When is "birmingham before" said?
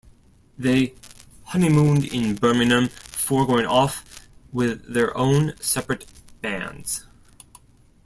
2.33-3.45